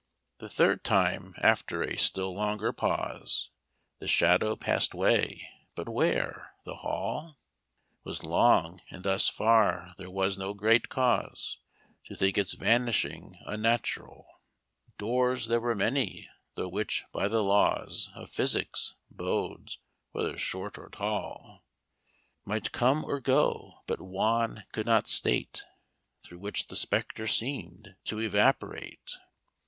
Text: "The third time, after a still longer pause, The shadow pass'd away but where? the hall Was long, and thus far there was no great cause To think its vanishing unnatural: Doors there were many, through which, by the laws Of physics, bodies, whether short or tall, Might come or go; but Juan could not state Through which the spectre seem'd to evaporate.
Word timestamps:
"The 0.39 0.49
third 0.49 0.83
time, 0.83 1.35
after 1.37 1.83
a 1.83 1.95
still 1.95 2.33
longer 2.33 2.73
pause, 2.73 3.51
The 3.99 4.07
shadow 4.07 4.55
pass'd 4.55 4.95
away 4.95 5.47
but 5.75 5.87
where? 5.87 6.55
the 6.65 6.77
hall 6.77 7.37
Was 8.03 8.23
long, 8.23 8.81
and 8.89 9.03
thus 9.03 9.29
far 9.29 9.93
there 9.99 10.09
was 10.09 10.39
no 10.39 10.55
great 10.55 10.89
cause 10.89 11.59
To 12.05 12.15
think 12.15 12.35
its 12.39 12.55
vanishing 12.55 13.37
unnatural: 13.45 14.25
Doors 14.97 15.45
there 15.49 15.61
were 15.61 15.75
many, 15.75 16.27
through 16.55 16.69
which, 16.69 17.03
by 17.13 17.27
the 17.27 17.43
laws 17.43 18.09
Of 18.15 18.31
physics, 18.31 18.95
bodies, 19.11 19.77
whether 20.13 20.35
short 20.35 20.79
or 20.79 20.89
tall, 20.89 21.63
Might 22.43 22.71
come 22.71 23.05
or 23.05 23.19
go; 23.19 23.83
but 23.85 24.01
Juan 24.01 24.63
could 24.71 24.87
not 24.87 25.05
state 25.05 25.63
Through 26.23 26.39
which 26.39 26.69
the 26.69 26.75
spectre 26.75 27.27
seem'd 27.27 27.97
to 28.05 28.17
evaporate. 28.17 29.17